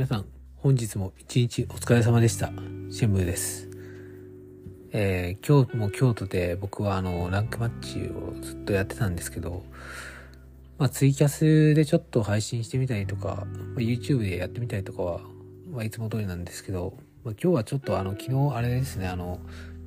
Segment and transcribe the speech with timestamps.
[0.00, 0.24] 皆さん、
[0.56, 2.50] 本日も一日お疲れ様でした。
[2.90, 3.68] シェムです。
[4.92, 9.62] えー、今日も京都で僕はあの、ランクマッチをずっとやってたんですけど、
[10.78, 13.44] まあ、ツイキャスでちょっと配信してみたりとか、
[13.74, 15.20] まあ、YouTube でやってみたりとかは、
[15.70, 19.38] まあ、いつも通りなんですけど、まあ、今日はちょっとあの、昨日あれですね、あの、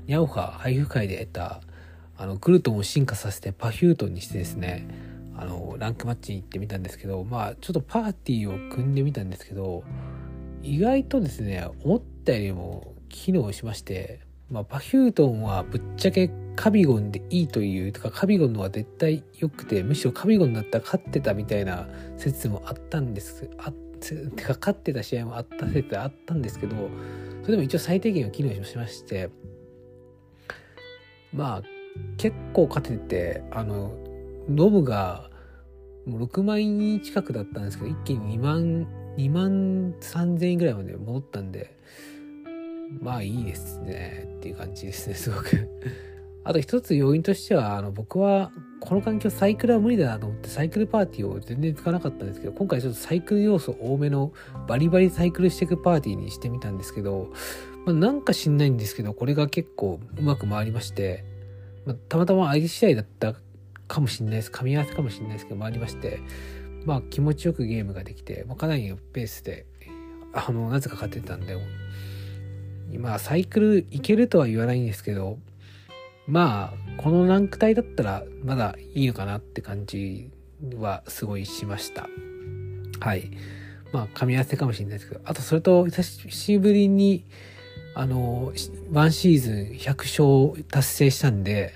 [0.05, 1.61] ニャオハ配布会で得た、
[2.18, 4.87] あの、グルトンを進化させてパフュートンにしてですね、
[5.36, 9.84] あの、ランクマッチに行ってみたんですけど、まあ、ちょっとパーティーを組んでみたんですけど、
[10.63, 23.49] 意外とですね、思ったよりも機能しまして、まあ、パフュートンはぶっちゃけカビゴンでいいという、とかカビゴンの方が絶対良くて、むしろカビゴンだったら勝ってたみたいな説もあったんです。
[23.57, 23.71] あ
[24.36, 26.75] てか勝ってた試合もあった説あったんですけど、
[27.41, 29.29] それでも一応最低限は機能しまして、
[31.33, 31.64] まあ、
[32.17, 33.94] 結構勝てて、あの、
[34.50, 35.30] ノブが
[36.05, 41.78] もう6万円近くだったんですけど、一気に2万、2万3000円ぐらいまで戻ったんで、
[43.02, 45.67] まあいいですねっていう感じですね、 すごく。
[46.45, 54.33] あと一つ要因としては、あの僕はこの環境サイクルは無理だなと思ってサイクルパーティーを全然使わなかったんですけど、今回ちょっとサイクル要素多めの
[54.67, 57.31] バリバリサイクルしていくパーティーにしてみたんですけど、
[57.86, 61.23] まあ、なんか知んないんですけど、これが結構うまく回りまして、
[61.86, 63.36] まあ、たまたま相手次第だった
[63.88, 64.52] かもしれないです。
[64.52, 66.20] 噛み合わせかもしれないですけど、回りまして、
[66.86, 69.66] まあ気持ちよくゲームができて、まあ、かなりのペースで、
[70.34, 71.58] あの、なぜか勝ってたんで、
[72.98, 75.38] まあサイクルいけるとは言わないんですけど、
[76.28, 80.31] まあ、このランク帯だったらまだいいのかなって感じ
[80.78, 82.08] はすごいしました。
[83.00, 83.30] はい。
[83.92, 87.26] まあ、噛み合わせかもしれないですけど、あとそれと久しぶりに、
[87.94, 88.54] あの、
[88.92, 91.73] ワンシーズン100勝達成したんで、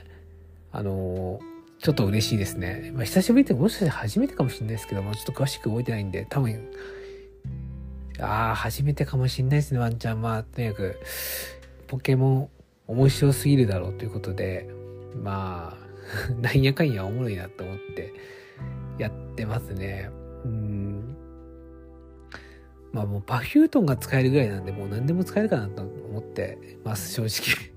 [0.71, 1.39] あの、
[1.87, 2.91] ちょっと嬉しいですね。
[2.93, 6.69] まあ、久しぶりってもしかして初めてかもしれないですけども、ちょっと詳しく覚えてないんで、多分、
[8.19, 10.21] ああ、初めてかもしれないですね、ワンちゃん。
[10.21, 10.99] まあ、とにかく、
[11.87, 12.49] ポケモン
[12.87, 14.67] 面白すぎるだろうということで、
[15.15, 18.13] まあ、 なんやかんやおもろいなと思って
[18.99, 20.09] やってますね。
[20.43, 21.15] うん。
[22.91, 27.71] まあもうパフュートンが使えるぐらいなんで、もう何でも使えるかなと思ってます、正直。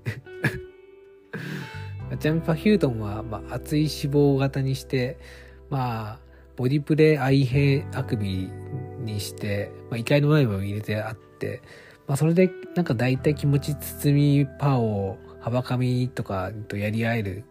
[2.21, 5.17] ジャンパヒュートンは、まあ、厚い脂肪型にして、
[5.71, 6.19] まあ、
[6.55, 8.47] ボディプレイ愛兵あくび
[8.99, 11.63] にして、まあ、異界の前も入れてあって、
[12.07, 17.43] まあ、それでなんか大体気持ち包みパーをはばかみとかとやり合える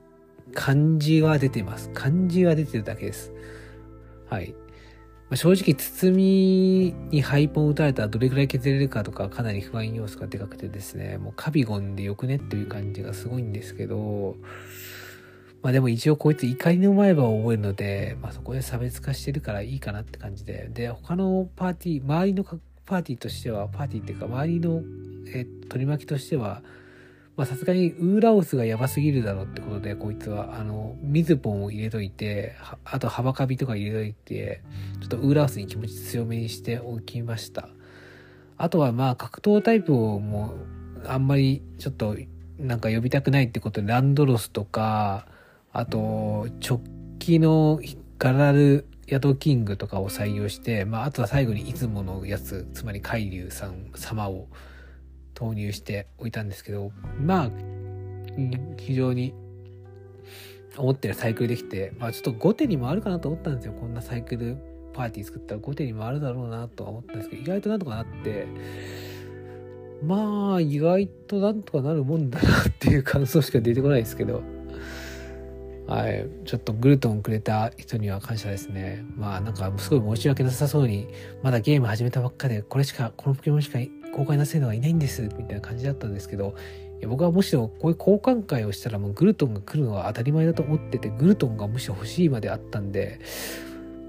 [0.54, 1.90] 感じは出てます。
[1.90, 3.32] 感じは出てるだけです。
[4.28, 4.54] はい、
[5.30, 14.34] まあ、正直包みにハイポン打たれたらどれくらい削れるかとかかなり不安要素がでかくてですねもうカビゴンでよくねっていう感じがすごいんですけど
[15.62, 20.70] まあでも一応こいつ怒りの前歯を覚えるので、まあそこで差別化してるからいいかなって感じで。
[20.72, 24.82] で、他のパーティー、周りのパーティーとしては、パーティーっていうか、周りの、
[25.26, 26.62] え取り巻きとしては、
[27.40, 34.62] まあさすがにウーラオスがやばすぎるだろうってことで、こいつは、あの、水ポンを入れといて、あと幅カビとか入れといて、
[35.00, 37.70] ちょっとウーラオスに気持ち強めにしておきました。
[38.58, 40.52] あとはまあ格闘タイプをも
[41.02, 42.14] う、あんまりちょっと、
[42.58, 45.26] なんか呼びたくないってことで、ランドロスとか、
[45.72, 46.82] あと、直
[47.20, 47.80] 帰の
[48.18, 54.46] ガラルヤドキングとかを採用して、まあ、あとは最後にいつものやつ、つまり海流さん様を
[55.40, 57.50] 投入しておいたんですけど、まあ、
[58.76, 59.32] 非常に
[60.76, 63.72] 思ってるサイクルできて、まあちょっと後手にもあるかなと思ったんですよ。
[63.72, 64.58] こんなサイクル
[64.92, 68.46] パーティー作ったら後手にもあるだろうなとは思ったんですけど、意外となんとかなって、
[70.04, 74.42] まあ意外となんとかなるもんだなっていう感想しか出てこないですけど、
[75.86, 79.04] はい、ちょっとグルトンくれた人には感謝ですね。
[79.16, 81.08] まあなんかすごい申し訳なさそうに、
[81.42, 83.78] まだゲーム始めたばっかで、これしか、このポケモンしか
[84.14, 86.54] 公開なせるのはいないんです、みたいな感じだったんですけど、
[87.06, 93.20] 僕はむしろこういう交換会をしたらもうグルトンが来るのは当たり前だと思ってて、グルトンがむしろ欲しいまであったんで、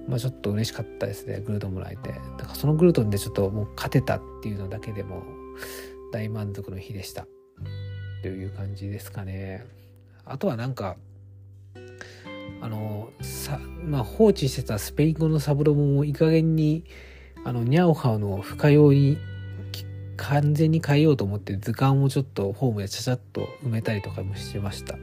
[0.07, 2.09] まあちょっと嬉しかったですね、グルトンもらえて。
[2.37, 5.23] だからそのグルトンでちょっともう勝てたっていうのだけでも
[6.11, 7.27] 大満足の日でした。
[8.21, 9.65] という感じですかね。
[10.25, 10.97] あとはなんか、
[12.61, 16.85] あのさ、まあ、放置してたスペイン語のサブロモもいい加減に
[17.43, 19.17] あのニャオハオの深用に
[20.17, 25.01] 完全に変えようと思って図鑑をちょっとホームでちゃちゃっと埋めたりとかもしてました、ま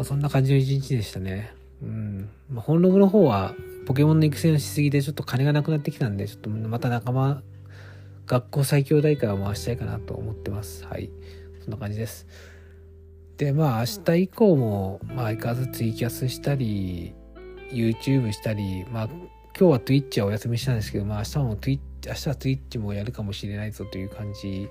[0.00, 1.52] あ、そんな感じの一日でしたね。
[1.82, 3.54] うん、まあ、本ログの方は
[3.86, 7.42] ポケモンの育成のしすぎでちょっと金がなくなってきたんでちょっとまた仲間
[8.26, 10.86] 学校最強大会を回したいかなと思ってます。
[10.86, 11.10] はい。
[11.62, 12.26] そんな感じです。
[13.36, 17.14] でまあ明日以降も、まあ、相変わらずツイキャスしたり
[17.70, 21.78] YouTube したりまあ今日は Twitch はお休みしたんですけど、まあ明日も Twitch
[22.08, 24.68] 明日はツイッチもやるかもしれないぞという感じ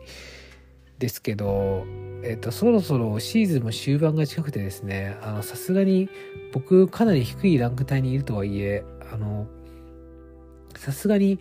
[1.00, 1.86] ですけど、
[2.24, 6.10] えっ、と、そろそろシーズンも終盤が近くてですね、あの、さすがに
[6.54, 9.48] 僕かなり低いランク帯にいるとはいえ、あの、
[10.76, 11.40] さすがに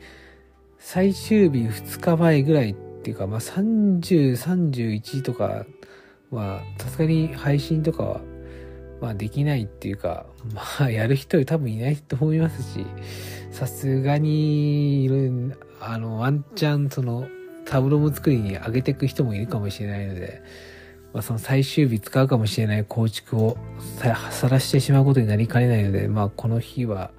[0.78, 5.64] 最終日2日前ぐらいっていうか、まあ、30、31とか
[6.30, 8.20] は、さすがに配信とかは、
[9.02, 12.87] まあ、できないっていうか、まあ、やる人多分いないと思いますし、
[13.50, 15.10] さすがに、
[15.81, 17.26] あの、ワンチャン、その、
[17.64, 20.40] タブロも作りに上げていく人もいるかもしれないので、
[21.12, 23.56] まあ、その最終日使うかもしれない構築を
[24.31, 27.10] さらしてしまうことになりかねないので、まあ、この日は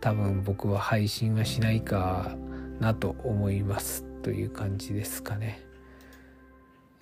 [0.00, 2.36] 多分僕は配信はしないか
[2.78, 5.71] なと思いますという感じですかね。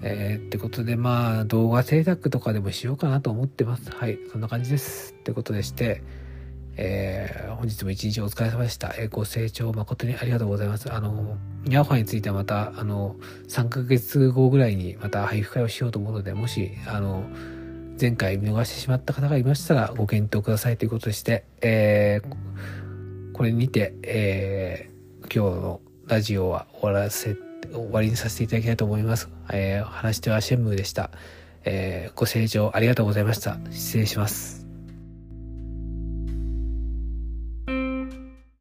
[0.03, 3.91] えー、ってことでまあ動画制作とかでもしようかなと思ってます。
[3.91, 5.13] はい、そんな感じです。
[5.13, 6.03] ってことでして、
[6.77, 8.95] えー、本日も一日お疲れ様でした。
[8.97, 10.93] えー、ご清聴誠にありがとうございます。
[10.93, 13.17] あの、ニャオファについてはまた、あの、
[13.49, 17.25] 3ヶ月後ぐらいにまた配布会をしようと思うので、もし、あの、
[18.01, 29.29] 前回見逃してしまった方がいましたらご検討くださいということでして、えー、これにて、えー、今日のラジオは終わらせて、終わりにさせていただきたいと思います。
[29.53, 31.11] えー、話してはシェンムーでした。
[31.65, 33.59] えー、ご清聴ありがとうございました。
[33.71, 34.60] 失礼します。